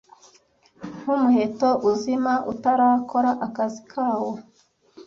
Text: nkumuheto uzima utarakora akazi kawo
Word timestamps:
nkumuheto 0.99 1.69
uzima 1.91 2.33
utarakora 2.51 3.31
akazi 3.47 3.81
kawo 3.91 4.31